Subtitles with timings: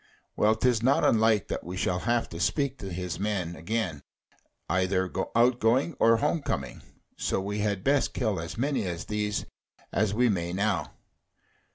[0.35, 4.01] Well, 'tis not unlike that we shall have to speak to his men again,
[4.67, 6.81] either out going or home coming:
[7.17, 9.45] so we had best kill as many of these
[9.93, 10.93] as we may now.